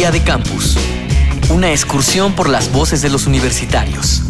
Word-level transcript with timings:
Día 0.00 0.10
de 0.10 0.22
Campus. 0.22 0.78
Una 1.50 1.72
excursión 1.72 2.32
por 2.32 2.48
las 2.48 2.72
voces 2.72 3.02
de 3.02 3.10
los 3.10 3.26
universitarios. 3.26 4.22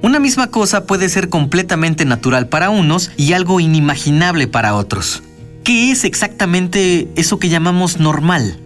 Una 0.00 0.20
misma 0.20 0.46
cosa 0.46 0.86
puede 0.86 1.10
ser 1.10 1.28
completamente 1.28 2.06
natural 2.06 2.48
para 2.48 2.70
unos 2.70 3.10
y 3.18 3.34
algo 3.34 3.60
inimaginable 3.60 4.46
para 4.46 4.74
otros. 4.74 5.22
¿Qué 5.64 5.90
es 5.90 6.04
exactamente 6.04 7.08
eso 7.14 7.38
que 7.38 7.50
llamamos 7.50 8.00
normal? 8.00 8.58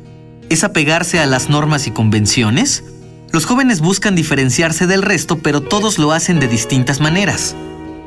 ¿Es 0.49 0.63
apegarse 0.63 1.19
a 1.19 1.27
las 1.27 1.49
normas 1.49 1.89
y 1.89 1.91
convenciones? 1.91 2.85
Los 3.33 3.45
jóvenes 3.45 3.81
buscan 3.81 4.15
diferenciarse 4.15 4.87
del 4.87 5.03
resto, 5.03 5.39
pero 5.39 5.63
todos 5.63 5.99
lo 5.99 6.13
hacen 6.13 6.39
de 6.39 6.47
distintas 6.47 7.01
maneras. 7.01 7.57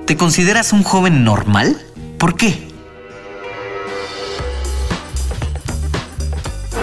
¿Te 0.05 0.15
consideras 0.15 0.71
un 0.71 0.83
joven 0.83 1.25
normal? 1.25 1.77
¿Por 2.17 2.37
qué? 2.37 2.64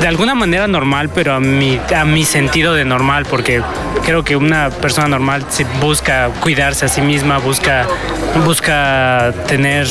De 0.03 0.09
alguna 0.09 0.35
manera 0.35 0.67
normal, 0.67 1.11
pero 1.15 1.33
a 1.33 1.41
mi, 1.41 1.81
a 1.95 2.05
mi 2.05 2.25
sentido 2.25 2.75
de 2.75 2.85
normal, 2.85 3.25
porque 3.31 3.63
creo 4.05 4.25
que 4.25 4.35
una 4.35 4.69
persona 4.71 5.07
normal 5.07 5.47
busca 5.81 6.29
cuidarse 6.41 6.87
a 6.87 6.89
sí 6.89 7.01
misma, 7.01 7.39
busca, 7.39 7.87
busca 8.45 9.33
tener 9.47 9.87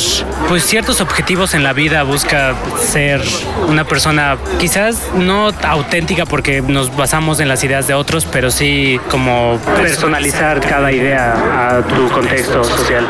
pues 0.49 0.63
ciertos 0.65 0.99
objetivos 0.99 1.53
en 1.53 1.63
la 1.63 1.71
vida, 1.71 2.03
busca 2.03 2.55
ser 2.77 3.21
una 3.69 3.85
persona 3.85 4.37
quizás 4.59 5.01
no 5.15 5.49
auténtica 5.63 6.25
porque 6.25 6.61
nos 6.61 6.93
basamos 6.93 7.39
en 7.39 7.47
las 7.47 7.63
ideas 7.63 7.87
de 7.87 7.93
otros, 7.93 8.25
pero 8.25 8.51
sí 8.51 8.99
como 9.09 9.59
personalizar 9.77 10.59
cada 10.59 10.91
idea 10.91 11.77
a 11.77 11.81
tu 11.83 12.09
contexto 12.09 12.65
social. 12.65 13.07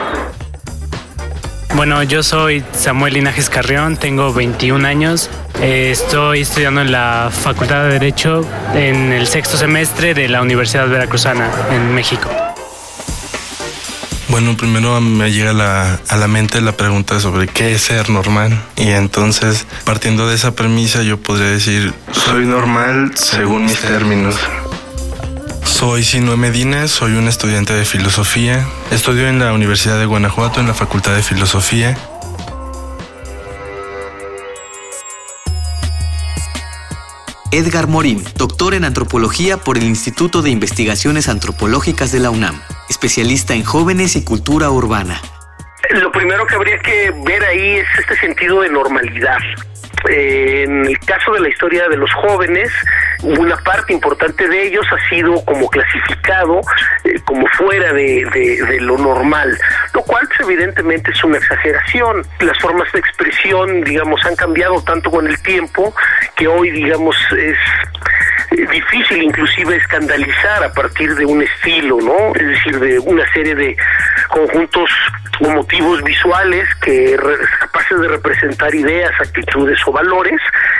Bueno, 1.75 2.03
yo 2.03 2.21
soy 2.21 2.63
Samuel 2.73 3.13
Linajes 3.13 3.49
Carrión, 3.49 3.95
tengo 3.95 4.33
21 4.33 4.85
años, 4.85 5.29
eh, 5.61 5.89
estoy 5.91 6.41
estudiando 6.41 6.81
en 6.81 6.91
la 6.91 7.29
Facultad 7.31 7.83
de 7.83 7.93
Derecho 7.93 8.45
en 8.75 9.13
el 9.13 9.25
sexto 9.25 9.57
semestre 9.57 10.13
de 10.13 10.27
la 10.27 10.41
Universidad 10.41 10.87
Veracruzana 10.89 11.49
en 11.71 11.95
México. 11.95 12.29
Bueno, 14.27 14.55
primero 14.55 14.99
me 15.01 15.31
llega 15.31 15.51
a 16.07 16.17
la 16.17 16.27
mente 16.27 16.61
la 16.61 16.71
pregunta 16.73 17.19
sobre 17.19 17.47
qué 17.47 17.73
es 17.73 17.81
ser 17.81 18.09
normal. 18.09 18.61
Y 18.77 18.89
entonces, 18.89 19.65
partiendo 19.83 20.27
de 20.27 20.35
esa 20.35 20.53
premisa, 20.55 21.03
yo 21.03 21.17
podría 21.17 21.49
decir, 21.49 21.93
soy 22.11 22.45
normal 22.45 23.11
según 23.15 23.65
mis 23.65 23.79
términos. 23.79 24.35
Soy 25.81 26.03
Sinue 26.03 26.37
Medina, 26.37 26.87
soy 26.87 27.13
un 27.13 27.27
estudiante 27.27 27.73
de 27.73 27.85
filosofía. 27.85 28.67
Estudio 28.91 29.27
en 29.27 29.39
la 29.39 29.51
Universidad 29.51 29.97
de 29.97 30.05
Guanajuato 30.05 30.59
en 30.59 30.67
la 30.67 30.75
Facultad 30.75 31.15
de 31.15 31.23
Filosofía. 31.23 31.97
Edgar 37.51 37.87
Morín, 37.87 38.23
doctor 38.35 38.75
en 38.75 38.85
antropología 38.85 39.57
por 39.57 39.79
el 39.79 39.85
Instituto 39.85 40.43
de 40.43 40.51
Investigaciones 40.51 41.27
Antropológicas 41.27 42.11
de 42.11 42.19
la 42.19 42.29
UNAM, 42.29 42.61
especialista 42.87 43.55
en 43.55 43.63
jóvenes 43.63 44.15
y 44.15 44.23
cultura 44.23 44.69
urbana. 44.69 45.19
Lo 45.89 46.11
primero 46.11 46.45
que 46.45 46.53
habría 46.53 46.77
que 46.77 47.11
ver 47.25 47.43
ahí 47.43 47.77
es 47.77 47.87
este 47.97 48.17
sentido 48.17 48.61
de 48.61 48.69
normalidad. 48.69 49.39
Eh, 50.11 50.63
en 50.63 50.85
el 50.85 50.99
caso 50.99 51.33
de 51.33 51.39
la 51.39 51.49
historia 51.49 51.89
de 51.89 51.97
los 51.97 52.13
jóvenes, 52.13 52.71
una 53.23 53.57
parte 53.57 53.93
importante 53.93 54.47
de 54.47 54.67
ellos 54.67 54.85
ha 54.91 55.09
sido 55.09 55.43
como 55.45 55.69
clasificado 55.69 56.61
eh, 57.03 57.19
como 57.25 57.47
fuera 57.49 57.93
de, 57.93 58.77
lo 58.81 58.97
normal, 58.97 59.57
lo 59.93 60.01
cual 60.03 60.27
pues, 60.27 60.39
evidentemente 60.41 61.11
es 61.11 61.23
una 61.23 61.37
exageración. 61.37 62.25
Las 62.39 62.57
formas 62.59 62.91
de 62.91 62.99
expresión, 62.99 63.83
digamos, 63.83 64.25
han 64.25 64.35
cambiado 64.35 64.81
tanto 64.83 65.11
con 65.11 65.27
el 65.27 65.41
tiempo 65.41 65.93
que 66.35 66.47
hoy, 66.47 66.71
digamos, 66.71 67.15
es 67.37 67.57
eh, 68.51 68.67
difícil 68.71 69.23
inclusive 69.23 69.75
escandalizar 69.75 70.63
a 70.63 70.73
partir 70.73 71.15
de 71.15 71.25
un 71.25 71.41
estilo, 71.41 71.99
¿no? 72.01 72.35
Es 72.35 72.47
decir, 72.47 72.79
de 72.79 72.99
una 72.99 73.31
serie 73.33 73.55
de 73.55 73.77
conjuntos 74.29 74.89
o 75.39 75.49
motivos 75.49 76.03
visuales 76.03 76.67
que 76.81 77.17
capaces 77.59 77.99
de 77.99 78.07
representar 78.07 78.73
ideas, 78.73 79.11
actitudes 79.19 79.79
o 79.85 79.91
valores, 79.91 80.39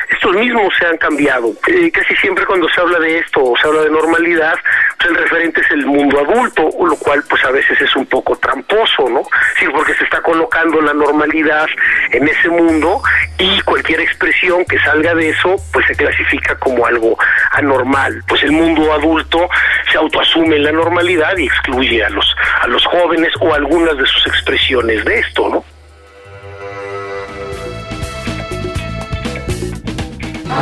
estos 0.10 0.36
mismos 0.36 0.74
se 0.78 0.86
han 0.86 0.98
cambiado. 0.98 1.54
Eh, 1.68 1.92
casi 1.92 2.16
siempre 2.18 2.46
cuando 2.46 2.68
se 2.70 2.82
habla 2.82 3.00
de 3.00 3.20
esto 3.20 3.44
o 3.44 3.58
se 3.58 3.68
habla 3.68 3.82
de 3.82 3.90
normalidad, 3.90 4.56
pues 4.98 5.10
el 5.10 5.16
referente 5.16 5.62
es 5.62 5.72
el 5.72 5.86
mundo 5.86 6.20
adulto, 6.20 6.70
lo 6.80 6.96
cual 6.98 7.24
pues 7.30 7.44
a 7.46 7.52
veces 7.52 7.80
es 7.82 7.96
un 7.96 8.06
poco 8.06 8.36
tramposo, 8.38 9.10
¿no? 9.10 9.24
Sí, 9.58 9.66
porque 9.74 9.94
se 9.96 10.04
está 10.04 10.22
colocando 10.22 10.82
la 10.82 10.94
normalidad 10.94 11.68
en 12.12 12.28
ese 12.28 12.50
mundo 12.50 13.02
y 13.42 13.62
cualquier 13.62 14.02
expresión 14.02 14.66
que 14.66 14.78
salga 14.80 15.16
de 15.16 15.30
eso 15.30 15.56
pues 15.74 15.86
se 15.88 15.96
clasifica 15.96 16.56
como 16.56 16.86
algo 16.86 17.18
anormal. 17.52 18.24
Pues 18.28 18.44
el 18.44 18.52
mundo 18.52 18.94
adulto 18.94 19.50
se 19.92 19.98
autoasume 19.98 20.58
en 20.58 20.64
la 20.64 20.72
normalidad 20.72 21.36
y 21.38 21.46
excluye 21.46 22.04
a 22.04 22.10
los 22.10 22.36
a 22.62 22.68
los 22.68 22.86
jóvenes 22.86 23.34
o 23.40 23.54
algunas 23.54 23.98
de 23.98 24.06
sus 24.06 24.28
expresiones 24.28 25.04
de 25.06 25.20
esto, 25.20 25.50
¿no? 25.50 25.66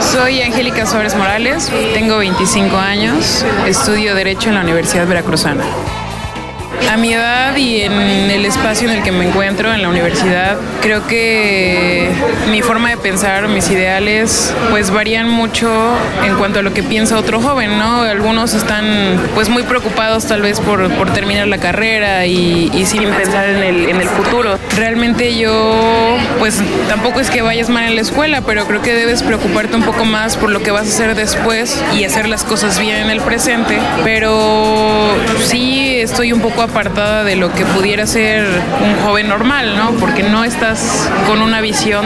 Soy 0.02 0.42
Angélica 0.42 0.86
Suárez 0.86 1.16
Morales, 1.16 1.70
tengo 1.94 2.20
25 2.20 2.78
años, 2.78 3.46
estudio 3.68 4.16
Derecho 4.16 4.50
en 4.50 4.56
la 4.56 4.62
Universidad 4.62 5.08
Veracruzana. 5.08 5.64
A 6.90 6.98
mi 6.98 7.14
edad 7.14 7.56
y 7.58 7.82
en 7.82 8.29
el 8.40 8.46
espacio 8.46 8.90
en 8.90 8.96
el 8.96 9.04
que 9.04 9.12
me 9.12 9.28
encuentro, 9.28 9.74
en 9.74 9.82
la 9.82 9.90
universidad, 9.90 10.56
creo 10.82 11.06
que 11.08 12.10
mi 12.50 12.62
forma 12.62 12.90
de 12.90 12.96
pensar, 12.96 13.50
mis 13.50 13.70
ideales, 13.70 14.54
pues 14.70 14.92
varían 14.92 15.30
mucho 15.30 15.70
en 16.26 16.36
cuanto 16.36 16.60
a 16.60 16.62
lo 16.62 16.74
que 16.74 16.82
piensa 16.82 17.18
otro 17.18 17.42
joven, 17.42 17.78
¿no? 17.78 18.04
Algunos 18.04 18.54
están 18.54 19.20
pues 19.36 19.50
muy 19.50 19.64
preocupados 19.64 20.26
tal 20.26 20.42
vez 20.42 20.62
por, 20.62 20.90
por 20.92 21.12
terminar 21.12 21.48
la 21.48 21.58
carrera 21.58 22.26
y, 22.28 22.86
sin 22.86 23.04
pensar 23.10 23.50
en 23.50 23.58
el, 23.62 23.90
en 23.90 23.98
el 23.98 24.08
futuro. 24.08 24.58
Realmente 24.78 25.38
yo, 25.38 26.18
pues 26.40 26.62
tampoco 26.88 27.20
es 27.20 27.30
que 27.30 27.42
vayas 27.42 27.68
mal 27.68 27.84
en 27.84 27.96
la 27.96 28.02
escuela, 28.02 28.40
pero 28.40 28.66
creo 28.68 28.82
que 28.82 28.94
debes 28.94 29.22
preocuparte 29.22 29.76
un 29.76 29.84
poco 29.84 30.06
más 30.06 30.38
por 30.38 30.50
lo 30.50 30.64
que 30.64 30.72
vas 30.72 30.86
a 30.86 30.90
hacer 30.90 31.14
después 31.14 31.84
y 31.94 32.06
hacer 32.06 32.30
las 32.30 32.46
cosas 32.46 32.80
bien 32.80 32.96
en 32.96 33.10
el 33.10 33.20
presente. 33.20 33.80
Pero 34.06 35.14
sí 35.44 35.98
estoy 35.98 36.32
un 36.32 36.40
poco 36.40 36.62
apartada 36.62 37.26
de 37.26 37.36
lo 37.36 37.54
que 37.54 37.66
pudiera 37.66 38.08
ser 38.08 38.29
un 38.38 38.96
joven 39.04 39.28
normal, 39.28 39.76
¿no? 39.76 39.92
Porque 39.94 40.24
no 40.24 40.44
estás 40.44 41.10
con 41.28 41.42
una 41.42 41.62
visión 41.62 42.06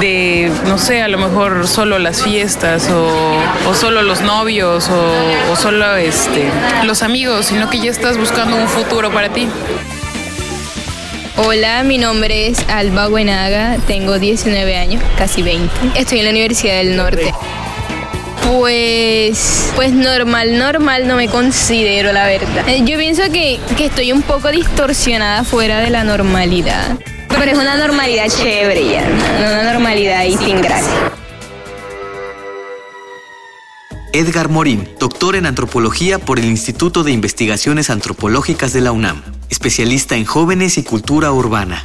de, 0.00 0.50
no 0.66 0.78
sé, 0.78 1.02
a 1.02 1.08
lo 1.08 1.18
mejor 1.18 1.66
solo 1.66 1.98
las 1.98 2.22
fiestas 2.22 2.90
o, 2.90 3.74
solo 3.74 4.02
los 4.02 4.20
novios 4.20 4.90
o, 4.90 5.56
solo 5.56 5.96
este, 5.96 6.50
los 6.84 7.02
amigos, 7.02 7.46
sino 7.46 7.70
que 7.70 7.80
ya 7.80 7.90
estás 7.90 8.18
buscando 8.18 8.56
un 8.56 8.68
futuro 8.68 9.10
para 9.10 9.30
ti. 9.30 9.48
Hola, 11.36 11.82
mi 11.82 11.98
nombre 11.98 12.46
es 12.46 12.58
Alba 12.68 13.08
Buenaga, 13.08 13.76
tengo 13.86 14.18
19 14.18 14.76
años, 14.76 15.02
casi 15.18 15.42
20. 15.42 15.72
Estoy 15.96 16.20
en 16.20 16.24
la 16.26 16.30
Universidad 16.30 16.76
del 16.76 16.96
Norte. 16.96 17.32
Pues, 18.46 19.72
pues 19.74 19.92
normal, 19.92 20.58
normal 20.58 21.06
no 21.08 21.16
me 21.16 21.28
considero, 21.28 22.12
la 22.12 22.26
verdad. 22.26 22.68
Eh, 22.68 22.82
yo 22.84 22.98
pienso 22.98 23.22
que, 23.32 23.58
que 23.76 23.86
estoy 23.86 24.12
un 24.12 24.22
poco 24.22 24.50
distorsionada 24.50 25.44
fuera 25.44 25.80
de 25.80 25.90
la 25.90 26.04
normalidad. 26.04 26.98
Pero 27.28 27.50
es 27.50 27.58
una 27.58 27.76
normalidad 27.76 28.26
chévere 28.28 28.88
ya, 28.88 29.08
una 29.38 29.72
normalidad 29.72 30.18
ahí 30.18 30.36
sin 30.36 30.60
gracia. 30.60 31.12
Edgar 34.12 34.48
Morín, 34.48 34.88
doctor 35.00 35.34
en 35.34 35.44
antropología 35.44 36.20
por 36.20 36.38
el 36.38 36.44
Instituto 36.44 37.02
de 37.02 37.10
Investigaciones 37.10 37.90
Antropológicas 37.90 38.72
de 38.72 38.80
la 38.80 38.92
UNAM, 38.92 39.22
especialista 39.50 40.14
en 40.14 40.24
jóvenes 40.24 40.78
y 40.78 40.84
cultura 40.84 41.32
urbana. 41.32 41.84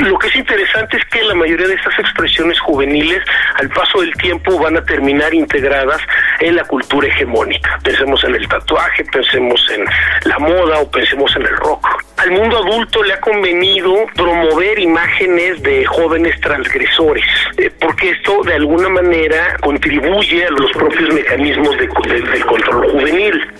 Lo 0.00 0.18
que 0.18 0.26
es 0.26 0.36
interesante 0.36 0.96
es 0.96 1.04
que 1.06 1.22
la 1.22 1.34
mayoría 1.34 1.68
de 1.68 1.74
estas 1.74 1.98
expresiones 1.98 2.58
juveniles 2.60 3.22
al 3.54 3.68
paso 3.70 4.00
del 4.00 4.12
tiempo 4.14 4.58
van 4.58 4.76
a 4.76 4.84
terminar 4.84 5.32
integradas 5.32 6.00
en 6.40 6.56
la 6.56 6.64
cultura 6.64 7.06
hegemónica. 7.06 7.78
Pensemos 7.82 8.22
en 8.24 8.34
el 8.34 8.48
tatuaje, 8.48 9.04
pensemos 9.04 9.64
en 9.70 9.84
la 10.28 10.38
moda 10.38 10.80
o 10.80 10.90
pensemos 10.90 11.34
en 11.36 11.42
el 11.42 11.56
rock. 11.56 12.04
Al 12.16 12.30
mundo 12.32 12.58
adulto 12.58 13.02
le 13.02 13.12
ha 13.12 13.20
convenido 13.20 14.06
promover 14.14 14.78
imágenes 14.78 15.62
de 15.62 15.84
jóvenes 15.84 16.40
transgresores, 16.40 17.24
eh, 17.56 17.70
porque 17.80 18.10
esto 18.10 18.42
de 18.42 18.54
alguna 18.54 18.88
manera 18.88 19.56
contribuye 19.60 20.44
a 20.44 20.50
los 20.50 20.70
propios 20.72 21.12
mecanismos 21.14 21.76
de, 21.76 21.88
del 22.20 22.44
control 22.46 22.90
juvenil. 22.90 23.52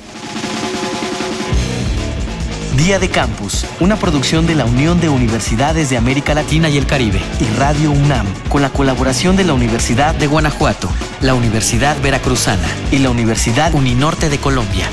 Día 2.77 2.99
de 2.99 3.09
Campus, 3.09 3.65
una 3.79 3.97
producción 3.97 4.47
de 4.47 4.57
la 4.57 4.65
Unión 4.65 5.01
de 5.01 5.09
Universidades 5.09 5.91
de 5.91 5.97
América 5.97 6.35
Latina 6.35 6.69
y 6.69 6.77
el 6.77 6.87
Caribe 6.87 7.21
y 7.41 7.45
Radio 7.57 7.93
UNAM, 7.93 8.27
con 8.49 8.63
la 8.63 8.71
colaboración 8.71 9.37
de 9.37 9.45
la 9.45 9.55
Universidad 9.55 10.13
de 10.15 10.27
Guanajuato, 10.27 10.89
la 11.21 11.35
Universidad 11.35 11.97
Veracruzana 12.03 12.69
y 12.91 12.99
la 12.99 13.11
Universidad 13.11 13.73
Uninorte 13.75 14.29
de 14.29 14.39
Colombia. 14.39 14.89